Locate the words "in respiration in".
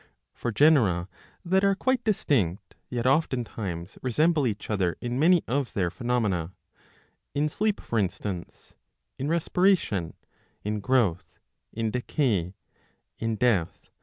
9.19-10.79